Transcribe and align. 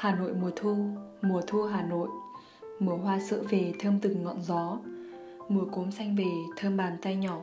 Hà 0.00 0.14
Nội 0.14 0.32
mùa 0.40 0.50
thu, 0.56 0.76
mùa 1.22 1.40
thu 1.46 1.62
Hà 1.62 1.82
Nội. 1.82 2.08
Mùa 2.78 2.96
hoa 2.96 3.20
sữa 3.20 3.42
về 3.50 3.72
thơm 3.78 3.98
từng 4.00 4.22
ngọn 4.22 4.42
gió. 4.42 4.78
Mùa 5.48 5.64
cốm 5.72 5.90
xanh 5.90 6.16
về 6.16 6.24
thơm 6.56 6.76
bàn 6.76 6.96
tay 7.02 7.16
nhỏ. 7.16 7.40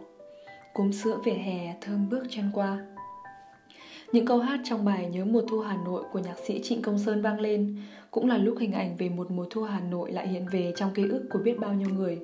Cốm 0.74 0.94
sữa 0.94 1.18
về 1.26 1.34
hè 1.34 1.76
thơm 1.82 2.10
bước 2.10 2.24
chân 2.30 2.52
qua. 2.54 2.86
Những 4.12 4.26
câu 4.26 4.40
hát 4.40 4.60
trong 4.64 4.86
bài 4.86 5.10
Nhớ 5.12 5.26
mùa 5.26 5.42
thu 5.50 5.60
Hà 5.60 5.78
Nội 5.86 6.04
của 6.12 6.20
nhạc 6.20 6.36
sĩ 6.48 6.62
Trịnh 6.64 6.82
Công 6.82 7.00
Sơn 7.00 7.22
vang 7.22 7.40
lên 7.40 7.78
Cũng 8.12 8.30
là 8.30 8.38
lúc 8.38 8.56
hình 8.60 8.72
ảnh 8.72 8.98
về 8.98 9.10
một 9.10 9.32
mùa 9.32 9.46
thu 9.50 9.64
Hà 9.64 9.80
Nội 9.80 10.12
lại 10.12 10.28
hiện 10.28 10.46
về 10.52 10.74
trong 10.76 10.94
ký 10.94 11.04
ức 11.10 11.28
của 11.32 11.40
biết 11.40 11.60
bao 11.60 11.74
nhiêu 11.74 11.90
người. 11.90 12.20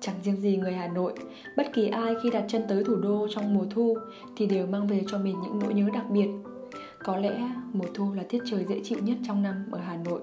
Chẳng 0.00 0.16
riêng 0.22 0.40
gì 0.40 0.56
người 0.56 0.72
Hà 0.72 0.88
Nội, 0.88 1.12
bất 1.56 1.66
kỳ 1.74 1.88
ai 1.88 2.14
khi 2.22 2.30
đặt 2.30 2.44
chân 2.48 2.62
tới 2.68 2.84
thủ 2.84 2.96
đô 2.96 3.26
trong 3.30 3.54
mùa 3.54 3.64
thu 3.70 3.96
thì 4.36 4.46
đều 4.46 4.66
mang 4.66 4.86
về 4.86 5.02
cho 5.06 5.18
mình 5.18 5.36
những 5.42 5.58
nỗi 5.58 5.74
nhớ 5.74 5.88
đặc 5.94 6.10
biệt 6.10 6.28
có 7.06 7.16
lẽ 7.16 7.50
mùa 7.72 7.84
thu 7.94 8.12
là 8.12 8.22
tiết 8.28 8.38
trời 8.46 8.64
dễ 8.68 8.80
chịu 8.84 8.98
nhất 9.02 9.16
trong 9.26 9.42
năm 9.42 9.64
ở 9.70 9.78
Hà 9.78 9.96
Nội. 9.96 10.20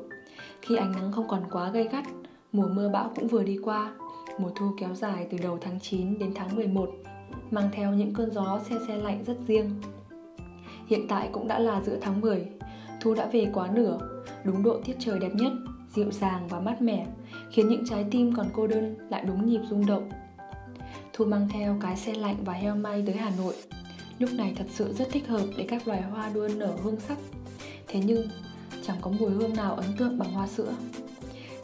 Khi 0.62 0.76
ánh 0.76 0.92
nắng 0.92 1.12
không 1.12 1.28
còn 1.28 1.44
quá 1.52 1.70
gay 1.70 1.88
gắt, 1.92 2.06
mùa 2.52 2.68
mưa 2.68 2.90
bão 2.90 3.12
cũng 3.16 3.28
vừa 3.28 3.44
đi 3.44 3.58
qua. 3.64 3.94
Mùa 4.40 4.50
thu 4.56 4.72
kéo 4.80 4.96
dài 4.96 5.28
từ 5.32 5.38
đầu 5.38 5.58
tháng 5.62 5.80
9 5.80 6.20
đến 6.20 6.32
tháng 6.36 6.56
11, 6.56 6.90
mang 7.52 7.70
theo 7.74 7.94
những 7.94 8.14
cơn 8.14 8.32
gió 8.32 8.60
xe 8.70 8.76
xe 8.88 8.98
lạnh 8.98 9.24
rất 9.26 9.38
riêng. 9.48 9.70
Hiện 10.88 11.08
tại 11.10 11.30
cũng 11.32 11.48
đã 11.48 11.60
là 11.60 11.82
giữa 11.82 11.98
tháng 12.02 12.22
10, 12.22 12.48
thu 13.02 13.14
đã 13.14 13.26
về 13.26 13.48
quá 13.54 13.70
nửa, 13.74 13.98
đúng 14.44 14.64
độ 14.64 14.80
tiết 14.86 14.96
trời 15.00 15.20
đẹp 15.20 15.32
nhất, 15.34 15.52
dịu 15.96 16.12
dàng 16.12 16.48
và 16.48 16.60
mát 16.60 16.82
mẻ, 16.82 17.08
khiến 17.52 17.68
những 17.68 17.86
trái 17.86 18.06
tim 18.12 18.36
còn 18.36 18.46
cô 18.54 18.68
đơn 18.68 18.96
lại 19.10 19.24
đúng 19.28 19.46
nhịp 19.46 19.62
rung 19.70 19.86
động. 19.86 20.10
Thu 21.14 21.26
mang 21.26 21.48
theo 21.54 21.78
cái 21.82 21.96
xe 21.96 22.14
lạnh 22.14 22.38
và 22.46 22.54
heo 22.54 22.76
may 22.76 23.04
tới 23.06 23.16
Hà 23.16 23.32
Nội, 23.38 23.54
Lúc 24.24 24.34
này 24.34 24.54
thật 24.58 24.66
sự 24.74 24.94
rất 24.94 25.08
thích 25.12 25.28
hợp 25.28 25.46
để 25.58 25.66
các 25.70 25.88
loài 25.88 26.02
hoa 26.02 26.30
đua 26.30 26.48
nở 26.48 26.74
hương 26.84 27.00
sắc 27.00 27.18
Thế 27.88 28.02
nhưng 28.06 28.28
chẳng 28.88 28.98
có 29.02 29.12
mùi 29.12 29.32
hương 29.32 29.56
nào 29.56 29.76
ấn 29.76 29.86
tượng 29.98 30.18
bằng 30.18 30.32
hoa 30.32 30.48
sữa 30.48 30.74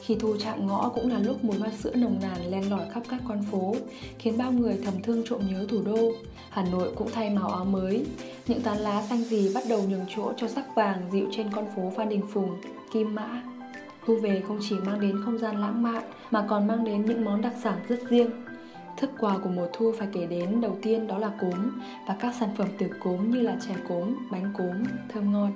khi 0.09 0.15
thu 0.15 0.35
chạm 0.39 0.67
ngõ 0.67 0.89
cũng 0.89 1.11
là 1.11 1.19
lúc 1.19 1.43
mùi 1.43 1.57
hoa 1.59 1.69
sữa 1.71 1.91
nồng 1.95 2.19
nàn 2.21 2.51
len 2.51 2.69
lỏi 2.69 2.85
khắp 2.93 3.03
các 3.09 3.21
con 3.27 3.43
phố, 3.51 3.75
khiến 4.19 4.37
bao 4.37 4.51
người 4.51 4.79
thầm 4.83 4.93
thương 5.03 5.23
trộm 5.25 5.41
nhớ 5.49 5.65
thủ 5.69 5.81
đô. 5.85 6.11
Hà 6.49 6.63
Nội 6.63 6.91
cũng 6.95 7.09
thay 7.11 7.29
màu 7.29 7.49
áo 7.49 7.65
mới, 7.65 8.05
những 8.47 8.61
tán 8.61 8.77
lá 8.77 9.01
xanh 9.01 9.23
gì 9.23 9.51
bắt 9.55 9.63
đầu 9.69 9.83
nhường 9.89 10.05
chỗ 10.15 10.33
cho 10.37 10.47
sắc 10.47 10.75
vàng 10.75 11.09
dịu 11.11 11.25
trên 11.31 11.51
con 11.55 11.65
phố 11.75 11.93
Phan 11.97 12.09
Đình 12.09 12.21
Phùng, 12.33 12.61
Kim 12.93 13.15
Mã. 13.15 13.43
Thu 14.05 14.15
về 14.15 14.43
không 14.47 14.59
chỉ 14.69 14.75
mang 14.85 15.01
đến 15.01 15.21
không 15.25 15.37
gian 15.37 15.61
lãng 15.61 15.83
mạn 15.83 16.03
mà 16.31 16.45
còn 16.49 16.67
mang 16.67 16.83
đến 16.85 17.05
những 17.05 17.25
món 17.25 17.41
đặc 17.41 17.53
sản 17.63 17.79
rất 17.89 17.99
riêng. 18.09 18.29
Thức 18.99 19.09
quà 19.19 19.37
của 19.37 19.49
mùa 19.49 19.67
thu 19.73 19.91
phải 19.97 20.07
kể 20.13 20.27
đến 20.27 20.61
đầu 20.61 20.77
tiên 20.81 21.07
đó 21.07 21.17
là 21.17 21.31
cốm 21.41 21.79
và 22.07 22.15
các 22.19 22.35
sản 22.39 22.49
phẩm 22.57 22.67
từ 22.77 22.87
cốm 22.99 23.31
như 23.31 23.41
là 23.41 23.57
chè 23.67 23.75
cốm, 23.89 24.15
bánh 24.31 24.53
cốm, 24.57 24.83
thơm 25.09 25.31
ngon. 25.31 25.51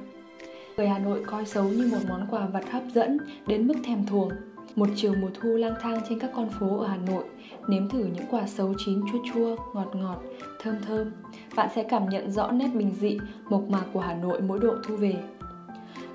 Người 0.77 0.87
Hà 0.87 0.99
Nội 0.99 1.23
coi 1.25 1.45
xấu 1.45 1.63
như 1.63 1.89
một 1.91 1.97
món 2.09 2.27
quà 2.31 2.45
vật 2.45 2.63
hấp 2.71 2.83
dẫn 2.93 3.17
đến 3.47 3.67
mức 3.67 3.73
thèm 3.85 4.05
thuồng. 4.05 4.29
Một 4.75 4.89
chiều 4.95 5.13
mùa 5.21 5.29
thu 5.33 5.49
lang 5.49 5.73
thang 5.81 6.01
trên 6.09 6.19
các 6.19 6.31
con 6.35 6.49
phố 6.49 6.77
ở 6.77 6.87
Hà 6.87 6.97
Nội, 6.97 7.23
nếm 7.67 7.89
thử 7.89 8.05
những 8.05 8.25
quả 8.31 8.47
sấu 8.47 8.73
chín 8.85 9.01
chua 9.11 9.19
chua, 9.33 9.55
ngọt 9.73 9.95
ngọt, 9.95 10.21
thơm 10.59 10.75
thơm. 10.87 11.11
Bạn 11.55 11.69
sẽ 11.75 11.83
cảm 11.83 12.09
nhận 12.09 12.31
rõ 12.31 12.51
nét 12.51 12.67
bình 12.73 12.91
dị, 12.99 13.17
mộc 13.49 13.69
mạc 13.69 13.85
của 13.93 13.99
Hà 13.99 14.13
Nội 14.13 14.41
mỗi 14.41 14.59
độ 14.59 14.75
thu 14.87 14.95
về. 14.95 15.15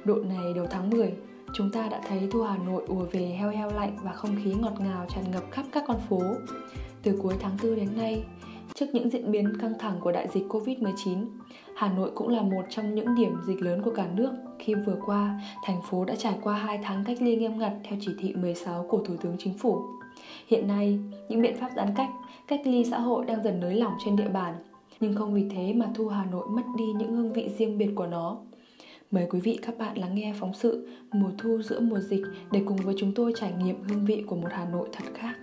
Độ 0.05 0.15
này 0.15 0.53
đầu 0.55 0.67
tháng 0.71 0.91
10, 0.91 1.12
chúng 1.55 1.71
ta 1.71 1.89
đã 1.89 2.01
thấy 2.09 2.29
thu 2.31 2.43
Hà 2.43 2.56
Nội 2.56 2.83
ùa 2.89 3.05
về 3.12 3.21
heo 3.21 3.51
heo 3.51 3.71
lạnh 3.71 3.97
và 4.03 4.12
không 4.12 4.37
khí 4.45 4.55
ngọt 4.61 4.81
ngào 4.81 5.06
tràn 5.15 5.31
ngập 5.31 5.43
khắp 5.51 5.65
các 5.73 5.84
con 5.87 6.01
phố. 6.09 6.21
Từ 7.03 7.19
cuối 7.23 7.35
tháng 7.41 7.57
4 7.63 7.77
đến 7.77 7.89
nay, 7.97 8.25
trước 8.75 8.87
những 8.93 9.11
diễn 9.11 9.31
biến 9.31 9.57
căng 9.61 9.79
thẳng 9.79 9.97
của 10.01 10.13
đại 10.13 10.29
dịch 10.35 10.45
Covid-19, 10.49 11.27
Hà 11.77 11.93
Nội 11.93 12.11
cũng 12.15 12.29
là 12.29 12.43
một 12.43 12.63
trong 12.71 12.95
những 12.95 13.15
điểm 13.15 13.37
dịch 13.47 13.63
lớn 13.63 13.83
của 13.85 13.91
cả 13.91 14.09
nước 14.15 14.31
khi 14.59 14.75
vừa 14.75 14.97
qua 15.07 15.41
thành 15.63 15.81
phố 15.91 16.05
đã 16.05 16.15
trải 16.17 16.35
qua 16.43 16.55
2 16.55 16.79
tháng 16.83 17.05
cách 17.07 17.23
ly 17.23 17.37
nghiêm 17.37 17.59
ngặt 17.59 17.73
theo 17.85 17.99
chỉ 18.03 18.13
thị 18.19 18.35
16 18.35 18.87
của 18.89 18.99
Thủ 18.99 19.17
tướng 19.17 19.37
Chính 19.39 19.55
phủ. 19.59 19.83
Hiện 20.47 20.69
nay, 20.69 20.99
những 21.28 21.43
biện 21.43 21.56
pháp 21.61 21.71
giãn 21.77 21.89
cách, 21.97 22.11
cách 22.49 22.61
ly 22.65 22.84
xã 22.84 22.99
hội 22.99 23.25
đang 23.25 23.45
dần 23.45 23.61
nới 23.61 23.75
lỏng 23.75 23.93
trên 24.05 24.17
địa 24.17 24.28
bàn, 24.28 24.55
nhưng 25.01 25.15
không 25.15 25.34
vì 25.34 25.45
thế 25.51 25.72
mà 25.72 25.87
Thu 25.95 26.09
Hà 26.09 26.25
Nội 26.25 26.47
mất 26.51 26.62
đi 26.78 26.84
những 26.99 27.17
hương 27.17 27.33
vị 27.33 27.51
riêng 27.59 27.78
biệt 27.78 27.91
của 27.95 28.06
nó. 28.06 28.37
Mời 29.11 29.27
quý 29.31 29.41
vị 29.41 29.59
các 29.62 29.78
bạn 29.78 29.99
lắng 29.99 30.15
nghe 30.15 30.34
phóng 30.41 30.55
sự 30.55 30.89
Mùa 31.12 31.31
thu 31.39 31.62
giữa 31.62 31.81
mùa 31.81 32.01
dịch 32.01 32.22
để 32.53 32.62
cùng 32.67 32.77
với 32.77 32.95
chúng 32.99 33.12
tôi 33.15 33.33
trải 33.37 33.53
nghiệm 33.53 33.83
hương 33.83 34.05
vị 34.05 34.25
của 34.27 34.37
một 34.37 34.49
Hà 34.51 34.65
Nội 34.65 34.89
thật 34.93 35.05
khác. 35.15 35.34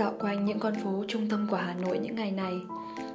Dạo 0.00 0.14
quanh 0.20 0.44
những 0.44 0.58
con 0.58 0.74
phố 0.74 1.04
trung 1.08 1.28
tâm 1.28 1.46
của 1.50 1.56
Hà 1.56 1.74
Nội 1.74 1.98
những 1.98 2.14
ngày 2.14 2.30
này, 2.30 2.54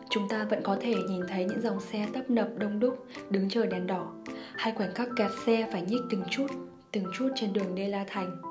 chúng 0.09 0.29
ta 0.29 0.45
vẫn 0.49 0.63
có 0.63 0.77
thể 0.81 0.95
nhìn 1.09 1.21
thấy 1.27 1.45
những 1.45 1.61
dòng 1.61 1.79
xe 1.79 2.07
tấp 2.13 2.29
nập 2.29 2.47
đông 2.57 2.79
đúc 2.79 3.05
đứng 3.29 3.49
chờ 3.49 3.65
đèn 3.65 3.87
đỏ, 3.87 4.13
hay 4.55 4.73
khoảnh 4.73 4.93
khắc 4.93 5.07
kẹt 5.17 5.31
xe 5.45 5.67
phải 5.71 5.81
nhích 5.81 6.01
từng 6.09 6.23
chút, 6.29 6.47
từng 6.91 7.05
chút 7.17 7.29
trên 7.35 7.53
đường 7.53 7.75
Đê 7.75 7.87
La 7.87 8.05
Thành. 8.07 8.41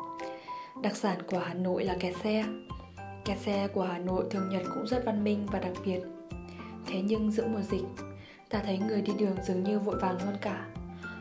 Đặc 0.82 0.96
sản 0.96 1.18
của 1.26 1.38
Hà 1.38 1.54
Nội 1.54 1.84
là 1.84 1.96
kẹt 2.00 2.14
xe. 2.24 2.44
Kẹt 3.24 3.38
xe 3.38 3.68
của 3.68 3.82
Hà 3.82 3.98
Nội 3.98 4.24
thường 4.30 4.48
nhật 4.48 4.62
cũng 4.74 4.86
rất 4.86 5.04
văn 5.04 5.24
minh 5.24 5.46
và 5.52 5.58
đặc 5.58 5.72
biệt. 5.84 6.00
Thế 6.86 7.02
nhưng 7.04 7.30
giữa 7.30 7.46
mùa 7.46 7.62
dịch, 7.62 7.84
ta 8.50 8.60
thấy 8.64 8.78
người 8.78 9.02
đi 9.02 9.12
đường 9.18 9.36
dường 9.46 9.62
như 9.62 9.78
vội 9.78 9.96
vàng 10.00 10.18
hơn 10.18 10.36
cả. 10.40 10.66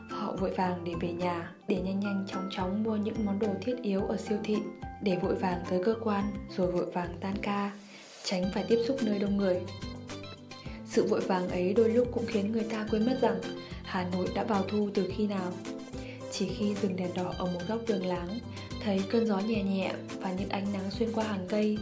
Họ 0.09 0.35
vội 0.39 0.51
vàng 0.51 0.83
để 0.83 0.93
về 1.01 1.13
nhà, 1.13 1.51
để 1.67 1.81
nhanh 1.81 1.99
nhanh 1.99 2.25
chóng 2.27 2.49
chóng 2.51 2.83
mua 2.83 2.95
những 2.95 3.25
món 3.25 3.39
đồ 3.39 3.49
thiết 3.61 3.75
yếu 3.81 4.01
ở 4.01 4.17
siêu 4.17 4.37
thị 4.43 4.57
để 5.03 5.15
vội 5.15 5.35
vàng 5.35 5.63
tới 5.69 5.81
cơ 5.85 5.95
quan 6.03 6.23
rồi 6.57 6.71
vội 6.71 6.85
vàng 6.85 7.17
tan 7.21 7.33
ca, 7.41 7.71
tránh 8.23 8.43
phải 8.53 8.65
tiếp 8.67 8.79
xúc 8.87 8.97
nơi 9.03 9.19
đông 9.19 9.37
người. 9.37 9.61
Sự 10.85 11.07
vội 11.07 11.19
vàng 11.19 11.49
ấy 11.49 11.73
đôi 11.73 11.89
lúc 11.89 12.07
cũng 12.11 12.25
khiến 12.27 12.51
người 12.51 12.63
ta 12.63 12.87
quên 12.91 13.05
mất 13.05 13.17
rằng 13.21 13.41
Hà 13.83 14.09
Nội 14.11 14.27
đã 14.35 14.43
vào 14.43 14.63
thu 14.69 14.89
từ 14.93 15.11
khi 15.15 15.27
nào. 15.27 15.51
Chỉ 16.31 16.49
khi 16.57 16.75
dừng 16.81 16.95
đèn 16.95 17.13
đỏ 17.15 17.33
ở 17.37 17.45
một 17.45 17.59
góc 17.67 17.79
đường 17.87 18.05
láng, 18.05 18.39
thấy 18.83 19.03
cơn 19.09 19.27
gió 19.27 19.39
nhẹ 19.39 19.63
nhẹ 19.63 19.93
và 20.21 20.31
những 20.31 20.49
ánh 20.49 20.73
nắng 20.73 20.91
xuyên 20.91 21.11
qua 21.13 21.23
hàng 21.23 21.45
cây, 21.49 21.77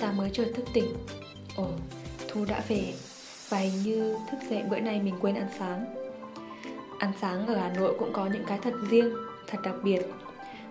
ta 0.00 0.12
mới 0.12 0.30
chợt 0.32 0.48
thức 0.54 0.64
tỉnh. 0.74 0.94
Ồ, 1.56 1.68
thu 2.28 2.44
đã 2.44 2.62
về, 2.68 2.94
và 3.48 3.58
hình 3.58 3.82
như 3.82 4.16
thức 4.30 4.38
dậy 4.50 4.62
bữa 4.70 4.80
nay 4.80 5.00
mình 5.02 5.14
quên 5.20 5.34
ăn 5.34 5.48
sáng. 5.58 5.94
Ăn 6.98 7.12
sáng 7.20 7.46
ở 7.46 7.56
Hà 7.56 7.72
Nội 7.72 7.94
cũng 7.98 8.12
có 8.12 8.26
những 8.26 8.44
cái 8.46 8.58
thật 8.62 8.74
riêng, 8.90 9.12
thật 9.46 9.58
đặc 9.64 9.74
biệt. 9.82 10.02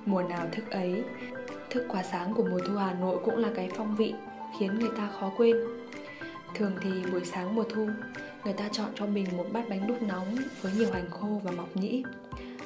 Mùa 0.06 0.24
nào 0.24 0.48
thức 0.52 0.72
ấy, 0.72 1.04
Thức 1.70 1.86
quả 1.90 2.04
sáng 2.04 2.34
của 2.34 2.44
mùa 2.44 2.60
thu 2.68 2.76
Hà 2.76 2.94
Nội 2.94 3.18
cũng 3.26 3.38
là 3.38 3.50
cái 3.56 3.70
phong 3.76 3.96
vị 3.96 4.14
khiến 4.60 4.80
người 4.80 4.92
ta 4.98 5.10
khó 5.20 5.32
quên. 5.38 5.56
Thường 6.56 6.72
thì 6.82 6.90
buổi 7.12 7.26
sáng 7.26 7.56
mùa 7.56 7.64
thu, 7.64 7.90
người 8.44 8.54
ta 8.54 8.70
chọn 8.72 8.90
cho 8.96 9.06
mình 9.06 9.26
một 9.38 9.46
bát 9.54 9.70
bánh 9.70 9.88
đúc 9.88 10.02
nóng 10.02 10.36
với 10.62 10.72
nhiều 10.78 10.88
hành 10.94 11.10
khô 11.10 11.42
và 11.44 11.52
mọc 11.52 11.76
nhĩ, 11.76 12.04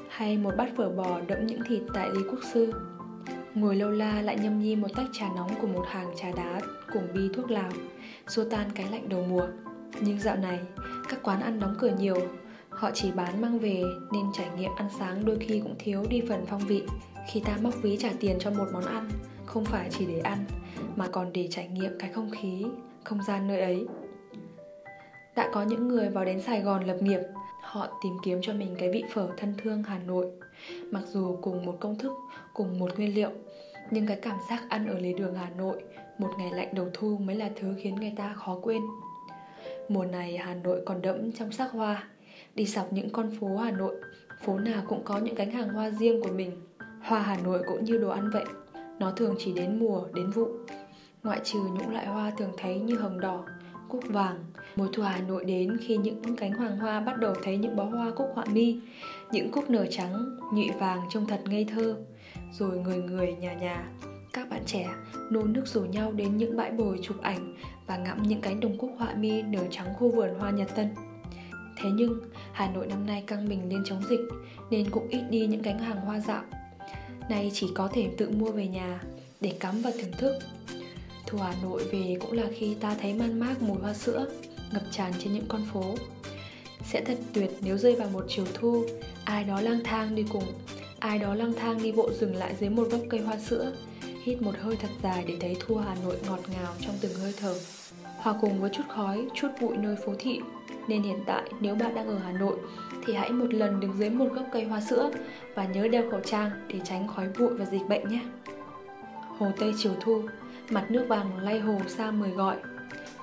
hay 0.10 0.38
một 0.38 0.54
bát 0.58 0.70
phở 0.78 0.90
bò 0.90 1.20
đẫm 1.28 1.48
những 1.48 1.62
thịt 1.68 1.82
tại 1.94 2.10
Lý 2.10 2.22
Quốc 2.30 2.40
Sư. 2.54 2.74
Ngồi 3.54 3.76
lâu 3.76 3.90
la 3.90 4.22
lại 4.22 4.38
nhâm 4.42 4.60
nhi 4.60 4.76
một 4.76 4.88
tách 4.96 5.08
trà 5.12 5.30
nóng 5.36 5.52
của 5.62 5.68
một 5.68 5.86
hàng 5.90 6.14
trà 6.16 6.32
đá 6.32 6.62
cùng 6.94 7.08
bi 7.14 7.22
thuốc 7.34 7.52
lào, 7.52 7.72
xua 8.28 8.44
tan 8.50 8.70
cái 8.76 8.86
lạnh 8.92 9.10
đầu 9.10 9.26
mùa. 9.30 9.48
Nhưng 10.02 10.20
dạo 10.20 10.36
này, 10.36 10.60
các 11.10 11.24
quán 11.24 11.42
ăn 11.42 11.60
đóng 11.60 11.76
cửa 11.80 11.92
nhiều, 12.00 12.18
họ 12.70 12.92
chỉ 12.94 13.12
bán 13.12 13.42
mang 13.42 13.60
về 13.60 13.84
nên 14.12 14.26
trải 14.34 14.48
nghiệm 14.58 14.72
ăn 14.78 14.90
sáng 15.00 15.26
đôi 15.26 15.38
khi 15.40 15.60
cũng 15.60 15.76
thiếu 15.80 16.06
đi 16.10 16.22
phần 16.30 16.46
phong 16.50 16.60
vị 16.68 16.84
khi 17.28 17.40
ta 17.46 17.58
móc 17.62 17.74
ví 17.82 17.98
trả 17.98 18.10
tiền 18.20 18.38
cho 18.40 18.52
một 18.52 18.66
món 18.74 18.86
ăn, 18.86 19.10
không 19.46 19.66
phải 19.66 19.90
chỉ 19.92 20.06
để 20.06 20.20
ăn, 20.20 20.46
mà 20.96 21.08
còn 21.12 21.34
để 21.34 21.48
trải 21.52 21.68
nghiệm 21.68 21.92
cái 22.00 22.10
không 22.14 22.30
khí, 22.30 22.66
không 23.04 23.24
gian 23.24 23.48
nơi 23.48 23.62
ấy. 23.62 23.86
Đã 25.36 25.50
có 25.54 25.64
những 25.64 25.88
người 25.88 26.10
vào 26.10 26.26
đến 26.26 26.42
sài 26.42 26.62
gòn 26.62 26.84
lập 26.84 26.98
nghiệp, 27.02 27.20
họ 27.62 28.00
tìm 28.04 28.14
kiếm 28.24 28.40
cho 28.42 28.54
mình 28.54 28.76
cái 28.80 28.92
vị 28.92 29.04
phở 29.14 29.28
thân 29.38 29.54
thương 29.64 29.84
hà 29.84 30.00
nội. 30.00 30.28
Mặc 30.92 31.04
dù 31.08 31.38
cùng 31.42 31.66
một 31.66 31.78
công 31.80 31.98
thức, 31.98 32.12
cùng 32.54 32.80
một 32.80 32.98
nguyên 32.98 33.16
liệu, 33.16 33.30
nhưng 33.92 34.08
cái 34.08 34.20
cảm 34.22 34.38
giác 34.50 34.64
ăn 34.70 34.88
ở 34.88 35.00
lề 35.00 35.14
đường 35.14 35.36
hà 35.36 35.50
nội, 35.50 35.84
một 36.18 36.30
ngày 36.38 36.52
lạnh 36.54 36.70
đầu 36.74 36.88
thu 36.94 37.18
mới 37.18 37.36
là 37.36 37.50
thứ 37.60 37.74
khiến 37.78 37.96
người 37.96 38.14
ta 38.18 38.34
khó 38.34 38.60
quên. 38.62 38.82
Mùa 39.90 40.06
này 40.06 40.38
hà 40.38 40.56
nội 40.56 40.82
còn 40.86 41.02
đẫm 41.02 41.32
trong 41.32 41.52
sắc 41.52 41.72
hoa. 41.72 42.04
Đi 42.56 42.66
dọc 42.66 42.94
những 42.94 43.10
con 43.10 43.32
phố 43.40 43.58
hà 43.58 43.72
nội, 43.72 43.96
phố 44.46 44.60
nào 44.60 44.84
cũng 44.88 45.04
có 45.04 45.18
những 45.18 45.36
cánh 45.36 45.52
hàng 45.52 45.70
hoa 45.70 45.90
riêng 45.90 46.22
của 46.24 46.32
mình. 46.32 46.52
Hoa 47.04 47.20
Hà 47.20 47.38
Nội 47.44 47.62
cũng 47.68 47.84
như 47.84 47.98
đồ 47.98 48.10
ăn 48.10 48.30
vậy, 48.34 48.46
nó 49.00 49.12
thường 49.12 49.36
chỉ 49.40 49.54
đến 49.54 49.80
mùa, 49.80 50.04
đến 50.14 50.30
vụ. 50.30 50.48
Ngoại 51.24 51.40
trừ 51.44 51.60
những 51.78 51.92
loại 51.92 52.06
hoa 52.06 52.32
thường 52.38 52.52
thấy 52.58 52.80
như 52.80 52.96
hồng 52.96 53.20
đỏ, 53.20 53.44
cúc 53.90 54.04
vàng, 54.08 54.44
mùa 54.76 54.88
thu 54.94 55.04
Hà 55.04 55.22
Nội 55.22 55.46
đến 55.46 55.78
khi 55.82 55.98
những 55.98 56.36
cánh 56.36 56.54
hoàng 56.54 56.78
hoa 56.78 57.00
bắt 57.00 57.18
đầu 57.18 57.34
thấy 57.44 57.58
những 57.58 57.76
bó 57.76 57.84
hoa 57.84 58.12
cúc 58.16 58.28
họa 58.34 58.46
mi, 58.46 58.80
những 59.32 59.52
cúc 59.52 59.70
nở 59.70 59.86
trắng, 59.90 60.40
nhụy 60.54 60.70
vàng 60.80 61.00
trông 61.10 61.28
thật 61.28 61.42
ngây 61.46 61.66
thơ. 61.66 61.96
Rồi 62.52 62.80
người 62.80 62.98
người 62.98 63.34
nhà 63.34 63.54
nhà, 63.54 63.90
các 64.34 64.50
bạn 64.50 64.62
trẻ 64.66 64.90
nôn 65.32 65.54
nước 65.54 65.68
rủ 65.68 65.82
nhau 65.82 66.12
đến 66.12 66.38
những 66.38 66.58
bãi 66.58 66.72
bồi 66.72 67.00
chụp 67.02 67.22
ảnh 67.22 67.56
và 67.88 67.98
ngắm 67.98 68.24
những 68.24 68.42
cánh 68.42 68.60
đồng 68.60 68.78
cúc 68.78 68.92
họa 68.98 69.14
mi 69.14 69.42
nở 69.42 69.64
trắng 69.70 69.94
khu 70.00 70.12
vườn 70.12 70.30
hoa 70.40 70.52
Nhật 70.52 70.76
Tân. 70.76 70.88
Thế 71.78 71.90
nhưng, 71.94 72.20
Hà 72.52 72.72
Nội 72.72 72.88
năm 72.88 73.06
nay 73.06 73.24
căng 73.28 73.50
mình 73.50 73.70
lên 73.70 73.84
chống 73.86 74.02
dịch 74.10 74.22
nên 74.70 74.90
cũng 74.90 75.08
ít 75.08 75.22
đi 75.30 75.48
những 75.48 75.64
cánh 75.64 75.80
hàng 75.80 76.02
hoa 76.02 76.20
dạo 76.20 76.44
nay 77.30 77.52
chỉ 77.54 77.68
có 77.76 77.90
thể 77.94 78.10
tự 78.18 78.30
mua 78.30 78.52
về 78.52 78.68
nhà 78.68 79.02
để 79.42 79.54
cắm 79.60 79.82
và 79.82 79.92
thưởng 79.92 80.12
thức. 80.18 80.40
Thu 81.28 81.38
hà 81.38 81.54
nội 81.64 81.84
về 81.92 82.18
cũng 82.20 82.32
là 82.32 82.44
khi 82.58 82.74
ta 82.74 82.96
thấy 83.02 83.14
man 83.14 83.40
mác 83.40 83.62
mùi 83.62 83.78
hoa 83.78 83.94
sữa 83.94 84.26
ngập 84.74 84.84
tràn 84.92 85.14
trên 85.20 85.34
những 85.34 85.46
con 85.48 85.66
phố. 85.74 85.96
Sẽ 86.86 87.02
thật 87.06 87.18
tuyệt 87.34 87.52
nếu 87.62 87.78
rơi 87.78 87.96
vào 87.96 88.10
một 88.10 88.26
chiều 88.30 88.46
thu 88.54 88.86
ai 89.26 89.44
đó 89.44 89.62
lang 89.62 89.80
thang 89.84 90.16
đi 90.16 90.26
cùng 90.32 90.44
Ai 91.00 91.20
đó 91.20 91.36
lang 91.36 91.54
thang 91.54 91.84
đi 91.84 91.92
bộ 91.92 92.10
dừng 92.20 92.36
lại 92.36 92.56
dưới 92.60 92.70
một 92.70 92.88
gốc 92.92 93.02
cây 93.10 93.20
hoa 93.20 93.38
sữa 93.38 93.72
Hít 94.24 94.42
một 94.42 94.56
hơi 94.62 94.76
thật 94.76 94.90
dài 95.04 95.24
để 95.28 95.38
thấy 95.40 95.56
Thu 95.60 95.76
Hà 95.76 95.96
Nội 96.04 96.18
ngọt 96.28 96.40
ngào 96.54 96.74
trong 96.82 96.96
từng 97.02 97.14
hơi 97.14 97.34
thở. 97.40 97.56
Hòa 98.18 98.36
cùng 98.42 98.62
với 98.62 98.70
chút 98.74 98.84
khói, 98.90 99.26
chút 99.34 99.48
bụi 99.62 99.78
nơi 99.78 99.96
phố 100.06 100.14
thị 100.20 100.40
nên 100.88 101.04
hiện 101.04 101.20
tại 101.26 101.44
nếu 101.60 101.76
bạn 101.76 101.96
đang 101.96 102.08
ở 102.08 102.18
Hà 102.18 102.32
Nội 102.32 102.58
Thì 103.06 103.14
hãy 103.14 103.32
một 103.32 103.54
lần 103.54 103.80
đứng 103.80 103.94
dưới 103.98 104.10
một 104.10 104.28
gốc 104.34 104.46
cây 104.52 104.64
hoa 104.64 104.82
sữa 104.82 105.12
Và 105.56 105.66
nhớ 105.66 105.88
đeo 105.88 106.12
khẩu 106.12 106.20
trang 106.20 106.50
để 106.68 106.80
tránh 106.84 107.08
khói 107.08 107.28
bụi 107.40 107.50
và 107.50 107.66
dịch 107.66 107.88
bệnh 107.90 108.10
nhé 108.10 108.22
Hồ 109.38 109.48
Tây 109.60 109.74
chiều 109.78 109.94
thu 110.02 110.22
Mặt 110.70 110.92
nước 110.92 111.06
vàng 111.08 111.38
lay 111.40 111.60
hồ 111.60 111.78
xa 111.88 112.12
mời 112.12 112.30
gọi 112.30 112.56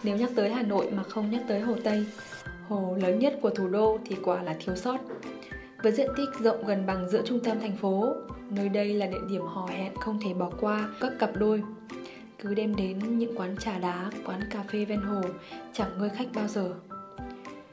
Nếu 0.02 0.16
nhắc 0.16 0.30
tới 0.36 0.50
Hà 0.50 0.62
Nội 0.62 0.90
mà 0.90 1.02
không 1.02 1.30
nhắc 1.30 1.42
tới 1.48 1.60
Hồ 1.60 1.74
Tây 1.84 2.06
Hồ 2.68 2.96
lớn 3.00 3.18
nhất 3.18 3.38
của 3.42 3.50
thủ 3.50 3.68
đô 3.68 3.98
thì 4.04 4.16
quả 4.24 4.42
là 4.42 4.56
thiếu 4.60 4.76
sót 4.76 4.98
với 5.82 5.92
diện 5.92 6.10
tích 6.16 6.28
rộng 6.40 6.66
gần 6.66 6.86
bằng 6.86 7.08
giữa 7.08 7.22
trung 7.24 7.40
tâm 7.40 7.60
thành 7.60 7.76
phố, 7.76 8.14
nơi 8.50 8.68
đây 8.68 8.94
là 8.94 9.06
địa 9.06 9.20
điểm 9.28 9.42
hò 9.42 9.66
hẹn 9.66 9.94
không 9.94 10.20
thể 10.24 10.34
bỏ 10.34 10.50
qua 10.60 10.88
các 11.00 11.12
cặp 11.18 11.30
đôi. 11.36 11.62
Cứ 12.38 12.54
đem 12.54 12.76
đến 12.76 13.18
những 13.18 13.38
quán 13.38 13.56
trà 13.56 13.78
đá, 13.78 14.10
quán 14.24 14.40
cà 14.50 14.62
phê 14.62 14.84
ven 14.84 15.00
hồ, 15.00 15.20
chẳng 15.72 15.98
ngơi 15.98 16.08
khách 16.08 16.28
bao 16.34 16.48
giờ. 16.48 16.74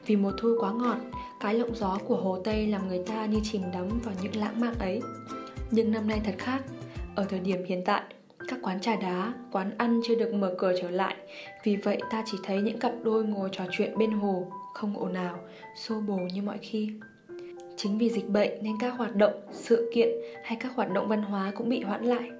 Vì 0.06 0.16
mùa 0.16 0.32
thu 0.38 0.56
quá 0.60 0.72
ngọt, 0.72 0.96
cái 1.40 1.54
lộng 1.54 1.74
gió 1.74 1.98
của 2.06 2.16
Hồ 2.16 2.38
Tây 2.44 2.66
làm 2.66 2.88
người 2.88 3.02
ta 3.06 3.26
như 3.26 3.40
chìm 3.42 3.62
đắm 3.72 3.88
vào 4.04 4.14
những 4.22 4.36
lãng 4.36 4.60
mạn 4.60 4.74
ấy. 4.78 5.00
Nhưng 5.70 5.90
năm 5.90 6.08
nay 6.08 6.20
thật 6.24 6.34
khác, 6.38 6.62
ở 7.14 7.24
thời 7.24 7.40
điểm 7.40 7.64
hiện 7.64 7.82
tại, 7.84 8.02
các 8.48 8.58
quán 8.62 8.80
trà 8.80 8.96
đá, 8.96 9.32
quán 9.52 9.70
ăn 9.78 10.00
chưa 10.04 10.14
được 10.14 10.34
mở 10.34 10.54
cửa 10.58 10.72
trở 10.82 10.90
lại, 10.90 11.16
vì 11.64 11.76
vậy 11.76 12.00
ta 12.10 12.22
chỉ 12.26 12.38
thấy 12.42 12.62
những 12.62 12.78
cặp 12.78 12.92
đôi 13.02 13.24
ngồi 13.24 13.48
trò 13.52 13.64
chuyện 13.70 13.98
bên 13.98 14.10
hồ, 14.10 14.46
không 14.74 14.98
ồn 14.98 15.14
ào, 15.14 15.38
xô 15.76 16.00
bồ 16.00 16.16
như 16.16 16.42
mọi 16.42 16.58
khi. 16.58 16.90
Chính 17.76 17.98
vì 17.98 18.10
dịch 18.10 18.28
bệnh 18.28 18.62
nên 18.62 18.74
các 18.80 18.90
hoạt 18.90 19.16
động, 19.16 19.32
sự 19.52 19.90
kiện 19.94 20.08
hay 20.44 20.56
các 20.60 20.72
hoạt 20.74 20.92
động 20.92 21.08
văn 21.08 21.22
hóa 21.22 21.52
cũng 21.56 21.68
bị 21.68 21.82
hoãn 21.82 22.04
lại. 22.04 22.30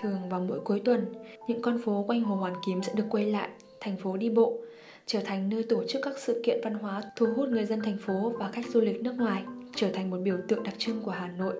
Thường 0.00 0.28
vào 0.28 0.40
mỗi 0.40 0.60
cuối 0.60 0.80
tuần, 0.84 1.06
những 1.48 1.62
con 1.62 1.80
phố 1.84 2.04
quanh 2.08 2.22
Hồ 2.22 2.36
Hoàn 2.36 2.54
Kiếm 2.66 2.82
sẽ 2.82 2.92
được 2.96 3.04
quay 3.10 3.24
lại 3.24 3.48
thành 3.80 3.96
phố 3.96 4.16
đi 4.16 4.30
bộ, 4.30 4.58
trở 5.06 5.20
thành 5.20 5.48
nơi 5.48 5.62
tổ 5.62 5.84
chức 5.88 6.02
các 6.02 6.18
sự 6.18 6.42
kiện 6.44 6.60
văn 6.64 6.74
hóa 6.74 7.02
thu 7.16 7.26
hút 7.36 7.48
người 7.48 7.64
dân 7.64 7.80
thành 7.80 7.96
phố 7.98 8.32
và 8.38 8.48
khách 8.52 8.66
du 8.70 8.80
lịch 8.80 9.02
nước 9.02 9.14
ngoài, 9.14 9.44
trở 9.74 9.90
thành 9.90 10.10
một 10.10 10.16
biểu 10.22 10.36
tượng 10.48 10.62
đặc 10.62 10.74
trưng 10.78 11.02
của 11.02 11.10
Hà 11.10 11.28
Nội. 11.28 11.54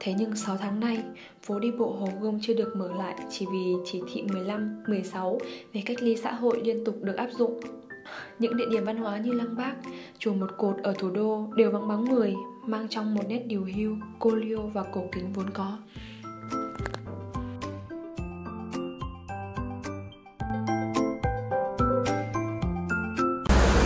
Thế 0.00 0.14
nhưng 0.18 0.36
6 0.36 0.56
tháng 0.56 0.80
nay, 0.80 1.02
phố 1.42 1.58
đi 1.58 1.70
bộ 1.78 1.86
Hồ 1.86 2.08
Gươm 2.20 2.38
chưa 2.42 2.54
được 2.54 2.76
mở 2.76 2.88
lại 2.98 3.14
chỉ 3.30 3.46
vì 3.52 3.72
chỉ 3.84 4.00
thị 4.12 4.22
15, 4.22 4.82
16 4.88 5.38
về 5.72 5.82
cách 5.86 6.02
ly 6.02 6.16
xã 6.16 6.32
hội 6.32 6.60
liên 6.64 6.84
tục 6.84 6.94
được 7.02 7.16
áp 7.16 7.28
dụng 7.38 7.60
những 8.38 8.56
địa 8.56 8.66
điểm 8.70 8.84
văn 8.84 8.96
hóa 8.96 9.18
như 9.18 9.32
Lăng 9.32 9.56
Bác, 9.56 9.74
chùa 10.18 10.34
Một 10.34 10.50
Cột 10.58 10.76
ở 10.82 10.94
thủ 10.98 11.10
đô 11.10 11.46
đều 11.56 11.70
vắng 11.70 11.88
bóng 11.88 12.04
người, 12.04 12.34
mang 12.66 12.88
trong 12.88 13.14
một 13.14 13.22
nét 13.28 13.42
điều 13.46 13.66
hưu, 13.76 13.96
cô 14.18 14.34
liêu 14.34 14.70
và 14.74 14.82
cổ 14.92 15.04
kính 15.12 15.32
vốn 15.32 15.50
có. 15.50 15.78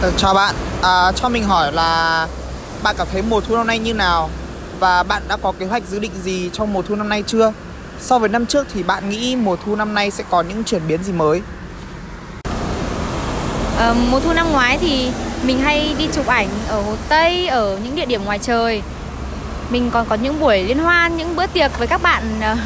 Ờ, 0.02 0.12
chào 0.16 0.34
bạn, 0.34 0.54
à, 0.82 1.12
cho 1.12 1.28
mình 1.28 1.44
hỏi 1.44 1.72
là 1.72 2.26
bạn 2.82 2.94
cảm 2.98 3.06
thấy 3.12 3.22
mùa 3.22 3.40
thu 3.40 3.56
năm 3.56 3.66
nay 3.66 3.78
như 3.78 3.94
nào? 3.94 4.30
Và 4.80 5.02
bạn 5.02 5.22
đã 5.28 5.36
có 5.42 5.52
kế 5.58 5.66
hoạch 5.66 5.82
dự 5.90 5.98
định 5.98 6.10
gì 6.22 6.50
trong 6.52 6.72
mùa 6.72 6.82
thu 6.82 6.94
năm 6.94 7.08
nay 7.08 7.24
chưa? 7.26 7.52
So 8.00 8.18
với 8.18 8.28
năm 8.28 8.46
trước 8.46 8.66
thì 8.74 8.82
bạn 8.82 9.10
nghĩ 9.10 9.36
mùa 9.36 9.56
thu 9.64 9.76
năm 9.76 9.94
nay 9.94 10.10
sẽ 10.10 10.24
có 10.30 10.42
những 10.42 10.64
chuyển 10.64 10.82
biến 10.88 11.02
gì 11.02 11.12
mới? 11.12 11.42
À, 13.78 13.94
mùa 14.10 14.20
thu 14.20 14.32
năm 14.32 14.52
ngoái 14.52 14.78
thì 14.78 15.10
mình 15.42 15.60
hay 15.60 15.94
đi 15.98 16.08
chụp 16.12 16.26
ảnh 16.26 16.48
ở 16.68 16.80
Hồ 16.82 16.94
Tây 17.08 17.46
ở 17.46 17.78
những 17.84 17.96
địa 17.96 18.06
điểm 18.06 18.24
ngoài 18.24 18.38
trời. 18.38 18.82
Mình 19.70 19.90
còn 19.90 20.06
có 20.08 20.14
những 20.14 20.40
buổi 20.40 20.62
liên 20.62 20.78
hoan 20.78 21.16
những 21.16 21.36
bữa 21.36 21.46
tiệc 21.46 21.78
với 21.78 21.86
các 21.86 22.02
bạn 22.02 22.40
ờ, 22.40 22.56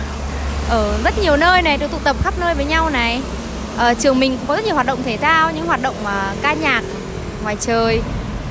ở 0.69 0.99
rất 1.05 1.19
nhiều 1.19 1.37
nơi 1.37 1.63
này 1.63 1.77
được 1.77 1.91
tụ 1.91 1.99
tập 2.05 2.17
khắp 2.23 2.35
nơi 2.39 2.55
với 2.55 2.65
nhau 2.65 2.91
này. 2.91 3.23
Ở 3.77 3.95
trường 3.95 4.21
mình 4.21 4.37
cũng 4.37 4.47
có 4.49 4.57
rất 4.57 4.65
nhiều 4.65 4.75
hoạt 4.75 4.87
động 4.87 5.03
thể 5.05 5.17
thao 5.17 5.51
những 5.53 5.67
hoạt 5.67 5.83
động 5.83 5.97
ca 6.43 6.53
nhạc 6.53 6.83
ngoài 7.43 7.57
trời. 7.61 8.03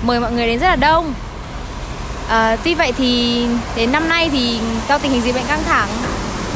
Mời 0.04 0.20
mọi 0.20 0.32
người 0.32 0.48
đến 0.48 0.60
rất 0.60 0.68
là 0.68 0.76
đông. 0.76 1.14
À, 2.30 2.58
tuy 2.64 2.74
vậy 2.74 2.92
thì 2.98 3.46
đến 3.76 3.92
năm 3.92 4.10
nay 4.10 4.30
thì 4.32 4.60
do 4.90 4.98
tình 4.98 5.12
hình 5.12 5.22
dịch 5.22 5.36
bệnh 5.36 5.46
căng 5.48 5.64
thẳng 5.64 5.90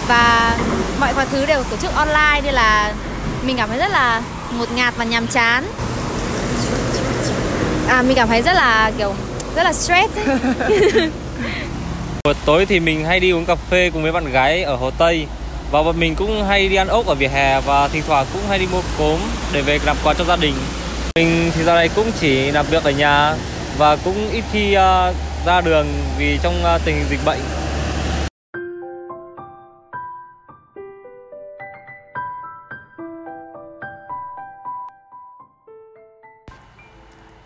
và 0.07 0.57
mọi 0.99 1.13
mọi 1.13 1.25
thứ 1.31 1.45
đều 1.45 1.63
tổ 1.63 1.77
chức 1.77 1.95
online 1.95 2.41
nên 2.43 2.53
là 2.53 2.93
mình 3.43 3.57
cảm 3.57 3.69
thấy 3.69 3.77
rất 3.77 3.91
là 3.91 4.21
ngột 4.57 4.71
ngạt 4.75 4.93
và 4.97 5.03
nhàm 5.03 5.27
chán. 5.27 5.65
À 7.87 8.01
mình 8.01 8.15
cảm 8.15 8.27
thấy 8.27 8.41
rất 8.41 8.53
là 8.53 8.91
kiểu 8.97 9.13
rất 9.55 9.63
là 9.63 9.73
stress 9.73 10.13
buổi 12.25 12.33
tối 12.45 12.65
thì 12.65 12.79
mình 12.79 13.05
hay 13.05 13.19
đi 13.19 13.31
uống 13.31 13.45
cà 13.45 13.55
phê 13.55 13.89
cùng 13.93 14.03
với 14.03 14.11
bạn 14.11 14.31
gái 14.31 14.63
ở 14.63 14.75
Hồ 14.75 14.91
Tây. 14.91 15.25
Và 15.71 15.83
bọn 15.83 15.99
mình 15.99 16.15
cũng 16.15 16.43
hay 16.47 16.69
đi 16.69 16.75
ăn 16.75 16.87
ốc 16.87 17.05
ở 17.05 17.15
vỉa 17.15 17.27
hè 17.27 17.61
và 17.61 17.87
thỉnh 17.87 18.03
thoảng 18.07 18.25
cũng 18.33 18.41
hay 18.49 18.59
đi 18.59 18.67
mua 18.71 18.81
cốm 18.97 19.19
để 19.53 19.61
về 19.61 19.79
làm 19.85 19.97
quà 20.03 20.13
cho 20.13 20.23
gia 20.23 20.35
đình. 20.35 20.53
Mình 21.19 21.51
thì 21.53 21.63
giờ 21.63 21.75
này 21.75 21.89
cũng 21.95 22.12
chỉ 22.19 22.51
làm 22.51 22.65
việc 22.65 22.83
ở 22.83 22.91
nhà 22.91 23.35
và 23.77 23.95
cũng 23.95 24.29
ít 24.31 24.44
khi 24.51 24.69
uh, 24.69 25.15
ra 25.45 25.62
đường 25.62 25.88
vì 26.17 26.39
trong 26.44 26.53
uh, 26.75 26.81
tình 26.85 26.95
hình 26.95 27.06
dịch 27.09 27.19
bệnh. 27.25 27.39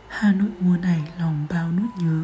Hà 0.07 0.31
Nội 0.31 0.49
mùa 0.59 0.77
này 0.77 0.99
lòng 1.19 1.45
bao 1.49 1.71
nút 1.71 1.89
nhớ 1.99 2.23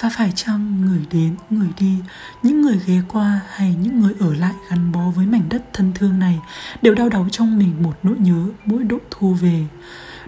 Và 0.00 0.10
phải 0.16 0.32
chăng 0.34 0.80
người 0.86 1.06
đến, 1.10 1.36
người 1.50 1.68
đi 1.78 1.96
Những 2.42 2.62
người 2.62 2.80
ghé 2.86 3.00
qua 3.08 3.40
hay 3.48 3.74
những 3.80 4.00
người 4.00 4.12
ở 4.20 4.34
lại 4.34 4.54
gắn 4.70 4.92
bó 4.92 5.00
với 5.16 5.26
mảnh 5.26 5.48
đất 5.50 5.62
thân 5.72 5.92
thương 5.94 6.18
này 6.18 6.38
Đều 6.82 6.94
đau 6.94 7.08
đáu 7.08 7.26
trong 7.30 7.58
mình 7.58 7.82
một 7.82 7.94
nỗi 8.02 8.16
nhớ 8.18 8.46
mỗi 8.64 8.84
độ 8.84 8.98
thu 9.10 9.34
về 9.34 9.64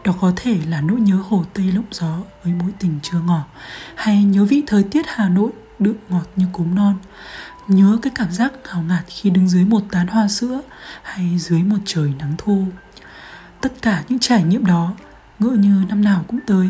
đó 0.05 0.15
có 0.21 0.33
thể 0.37 0.59
là 0.69 0.81
nỗi 0.81 1.01
nhớ 1.01 1.17
hồ 1.29 1.45
Tây 1.53 1.73
lộng 1.73 1.85
gió 1.91 2.19
với 2.45 2.53
mối 2.53 2.71
tình 2.79 2.99
chưa 3.03 3.21
ngỏ, 3.27 3.45
Hay 3.95 4.25
nhớ 4.25 4.45
vị 4.45 4.63
thời 4.67 4.83
tiết 4.83 5.07
Hà 5.09 5.29
Nội 5.29 5.51
đượm 5.79 5.97
ngọt 6.09 6.29
như 6.37 6.47
cốm 6.53 6.75
non. 6.75 6.99
Nhớ 7.69 7.99
cái 8.03 8.13
cảm 8.15 8.33
giác 8.33 8.53
ngào 8.65 8.83
ngạt 8.83 9.05
khi 9.07 9.31
đứng 9.31 9.49
dưới 9.49 9.65
một 9.65 9.81
tán 9.91 10.07
hoa 10.07 10.29
sữa 10.29 10.61
Hay 11.03 11.39
dưới 11.39 11.63
một 11.63 11.77
trời 11.85 12.13
nắng 12.19 12.35
thu. 12.39 12.65
Tất 13.61 13.73
cả 13.83 14.03
những 14.09 14.19
trải 14.19 14.43
nghiệm 14.43 14.67
đó, 14.67 14.93
ngỡ 15.39 15.51
như 15.51 15.83
năm 15.89 16.05
nào 16.05 16.25
cũng 16.29 16.41
tới. 16.47 16.69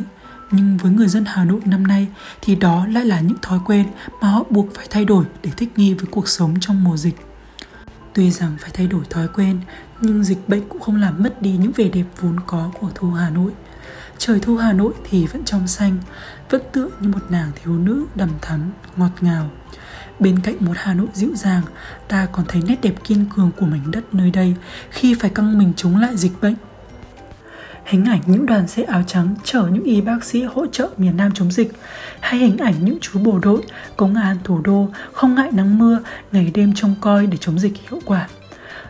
Nhưng 0.51 0.77
với 0.77 0.93
người 0.93 1.09
dân 1.09 1.25
Hà 1.25 1.45
Nội 1.45 1.61
năm 1.65 1.87
nay 1.87 2.09
thì 2.43 2.55
đó 2.57 2.87
lại 2.87 3.05
là 3.05 3.21
những 3.21 3.39
thói 3.43 3.59
quen 3.67 3.87
mà 4.21 4.29
họ 4.29 4.43
buộc 4.51 4.75
phải 4.75 4.87
thay 4.91 5.05
đổi 5.05 5.25
để 5.43 5.51
thích 5.57 5.73
nghi 5.77 5.95
với 5.95 6.07
cuộc 6.11 6.29
sống 6.29 6.55
trong 6.61 6.85
mùa 6.85 6.97
dịch. 6.97 7.17
Tuy 8.15 8.31
rằng 8.31 8.57
phải 8.61 8.71
thay 8.75 8.87
đổi 8.87 9.05
thói 9.11 9.29
quen, 9.29 9.61
nhưng 10.01 10.25
dịch 10.25 10.49
bệnh 10.49 10.69
cũng 10.69 10.81
không 10.81 10.97
làm 10.97 11.23
mất 11.23 11.43
đi 11.43 11.57
những 11.57 11.73
vẻ 11.73 11.89
đẹp 11.89 12.05
vốn 12.21 12.37
có 12.47 12.71
của 12.81 12.91
thu 12.95 13.11
Hà 13.11 13.31
Nội. 13.31 13.53
Trời 14.19 14.41
thu 14.41 14.57
Hà 14.57 14.73
Nội 14.73 14.93
thì 15.11 15.27
vẫn 15.27 15.45
trong 15.45 15.69
xanh, 15.69 15.97
vẫn 16.51 16.63
tựa 16.73 16.89
như 17.01 17.09
một 17.09 17.31
nàng 17.31 17.51
thiếu 17.55 17.79
nữ 17.79 18.07
đầm 18.15 18.31
thắm, 18.41 18.71
ngọt 18.97 19.11
ngào. 19.21 19.51
Bên 20.19 20.41
cạnh 20.41 20.57
một 20.61 20.75
Hà 20.77 20.95
Nội 20.95 21.09
dịu 21.15 21.31
dàng, 21.35 21.63
ta 22.09 22.27
còn 22.33 22.45
thấy 22.49 22.63
nét 22.67 22.77
đẹp 22.83 22.95
kiên 23.05 23.25
cường 23.37 23.51
của 23.57 23.67
mảnh 23.67 23.91
đất 23.91 24.15
nơi 24.15 24.31
đây 24.31 24.55
khi 24.91 25.15
phải 25.15 25.31
căng 25.31 25.59
mình 25.59 25.73
chống 25.77 25.97
lại 25.97 26.17
dịch 26.17 26.41
bệnh 26.41 26.55
hình 27.85 28.05
ảnh 28.05 28.21
những 28.27 28.47
đoàn 28.47 28.69
xe 28.69 28.83
áo 28.83 29.03
trắng 29.07 29.35
chở 29.45 29.69
những 29.73 29.85
y 29.85 30.01
bác 30.01 30.25
sĩ 30.25 30.43
hỗ 30.43 30.67
trợ 30.67 30.89
miền 30.97 31.17
Nam 31.17 31.33
chống 31.35 31.53
dịch, 31.53 31.73
hay 32.21 32.41
hình 32.41 32.59
ảnh 32.59 32.75
những 32.81 32.99
chú 33.01 33.19
bộ 33.19 33.39
đội, 33.43 33.63
công 33.97 34.15
an 34.15 34.37
thủ 34.45 34.61
đô 34.61 34.89
không 35.13 35.35
ngại 35.35 35.49
nắng 35.53 35.79
mưa, 35.79 35.99
ngày 36.33 36.51
đêm 36.55 36.75
trông 36.75 36.95
coi 37.01 37.27
để 37.27 37.37
chống 37.41 37.59
dịch 37.59 37.73
hiệu 37.91 38.01
quả. 38.05 38.29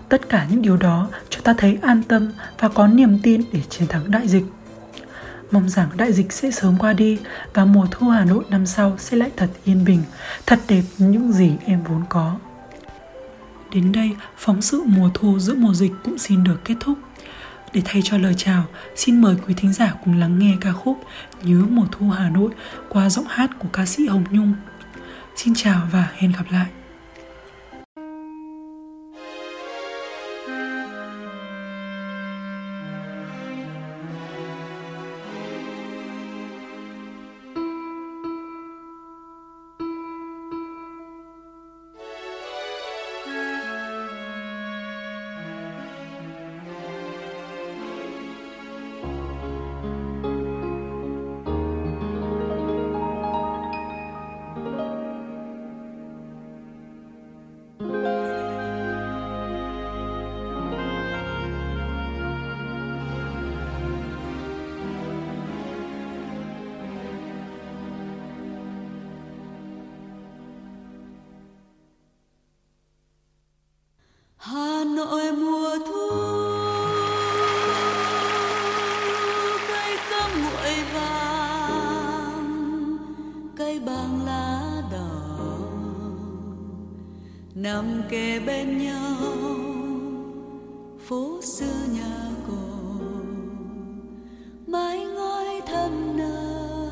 Tất 0.08 0.28
cả 0.28 0.46
những 0.50 0.62
điều 0.62 0.76
đó 0.76 1.08
cho 1.30 1.40
ta 1.44 1.54
thấy 1.58 1.78
an 1.82 2.02
tâm 2.02 2.32
và 2.60 2.68
có 2.68 2.86
niềm 2.86 3.18
tin 3.22 3.42
để 3.52 3.60
chiến 3.68 3.88
thắng 3.88 4.10
đại 4.10 4.28
dịch. 4.28 4.44
Mong 5.50 5.68
rằng 5.68 5.88
đại 5.96 6.12
dịch 6.12 6.32
sẽ 6.32 6.50
sớm 6.50 6.76
qua 6.78 6.92
đi 6.92 7.18
và 7.54 7.64
mùa 7.64 7.86
thu 7.90 8.08
Hà 8.08 8.24
Nội 8.24 8.44
năm 8.50 8.66
sau 8.66 8.96
sẽ 8.98 9.16
lại 9.16 9.30
thật 9.36 9.48
yên 9.64 9.84
bình, 9.84 10.02
thật 10.46 10.58
đẹp 10.68 10.82
những 10.98 11.32
gì 11.32 11.52
em 11.66 11.82
vốn 11.88 12.02
có. 12.08 12.36
Đến 13.72 13.92
đây, 13.92 14.10
phóng 14.36 14.62
sự 14.62 14.82
mùa 14.86 15.10
thu 15.14 15.38
giữa 15.38 15.54
mùa 15.54 15.74
dịch 15.74 15.92
cũng 16.04 16.18
xin 16.18 16.44
được 16.44 16.60
kết 16.64 16.74
thúc. 16.80 16.98
Để 17.74 17.82
thay 17.84 18.02
cho 18.02 18.18
lời 18.18 18.34
chào, 18.36 18.64
xin 18.96 19.20
mời 19.20 19.36
quý 19.46 19.54
thính 19.56 19.72
giả 19.72 19.92
cùng 20.04 20.18
lắng 20.18 20.38
nghe 20.38 20.56
ca 20.60 20.72
khúc 20.72 20.98
Nhớ 21.42 21.64
mùa 21.70 21.86
thu 21.92 22.10
Hà 22.10 22.30
Nội 22.30 22.50
qua 22.88 23.10
giọng 23.10 23.24
hát 23.28 23.50
của 23.58 23.68
ca 23.72 23.86
sĩ 23.86 24.06
Hồng 24.06 24.24
Nhung. 24.30 24.54
Xin 25.36 25.54
chào 25.56 25.88
và 25.92 26.08
hẹn 26.16 26.32
gặp 26.32 26.44
lại. 26.50 26.66
Kề 88.10 88.40
bên 88.40 88.78
nhau. 88.78 89.16
Phố 91.08 91.40
xưa 91.42 91.86
nhà 91.92 92.30
cổ, 92.48 92.54
mái 94.66 95.04
ngói 95.04 95.60
thâm 95.66 96.16
nâu. 96.16 96.90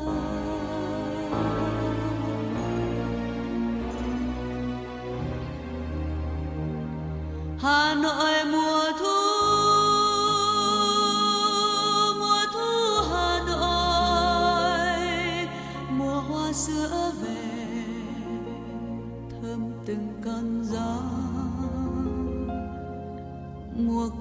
Hà 7.59 7.95
Nội 7.95 8.45
mùa 8.51 8.91
thu 8.99 9.12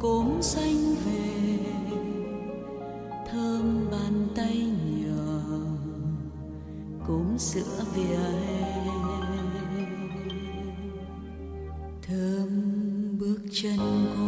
cốm 0.03 0.43
xanh 0.43 0.95
về, 1.05 1.59
thơm 3.31 3.91
bàn 3.91 4.27
tay 4.37 4.67
nhỏ, 4.97 5.57
cốm 7.07 7.39
sữa 7.39 7.85
vỉa 7.95 8.17
hè 8.17 8.83
thơm 12.03 12.49
bước 13.21 13.39
chân 13.53 13.79
của 14.17 14.22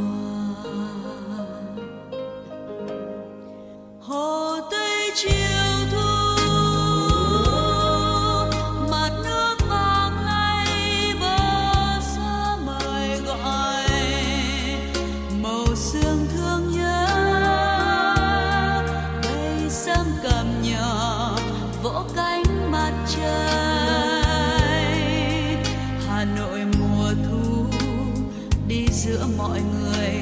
mọi 29.38 29.60
người. 29.60 30.14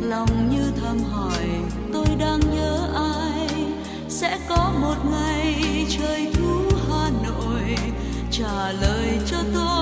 Lòng 0.00 0.50
như 0.50 0.72
thầm 0.80 0.98
hỏi, 0.98 1.46
tôi 1.92 2.06
đang 2.18 2.40
nhớ 2.40 2.88
ai? 2.94 3.48
Sẽ 4.08 4.38
có 4.48 4.72
một 4.80 4.96
ngày 5.10 5.62
trời 5.98 6.32
thu 6.34 6.60
hà 6.88 7.10
nội 7.24 7.76
trả 8.30 8.72
lời 8.72 9.18
cho 9.26 9.36
tôi. 9.54 9.79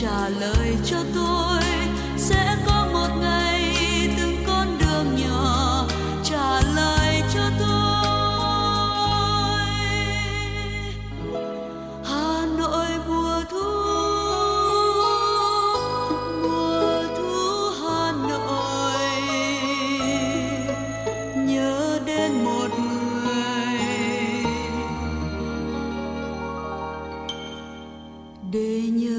Trả 0.00 0.28
lời 0.28 0.76
cho 0.84 0.96
tôi. 1.14 1.62
Sẽ 2.16 2.56
có 2.66 2.88
một 2.92 3.08
ngày 3.20 3.74
từng 4.18 4.36
con 4.46 4.78
đường 4.78 5.16
nhỏ 5.16 5.86
trả 6.24 6.60
lời 6.76 7.22
cho 7.34 7.50
tôi. 7.58 7.68
Hà 12.04 12.46
Nội 12.58 12.86
mùa 13.08 13.42
thu 13.50 13.70
mùa 16.42 17.02
thu 17.16 17.70
Hà 17.82 18.12
Nội. 18.28 19.00
Nhớ 21.46 22.00
đến 22.06 22.44
một 22.44 22.68
người. 22.78 23.00
Để 28.52 28.80
nhớ 28.92 29.09